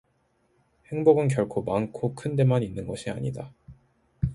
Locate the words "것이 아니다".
2.87-3.53